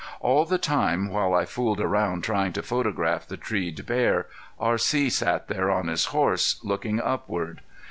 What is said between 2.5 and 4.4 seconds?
to photograph the treed bear,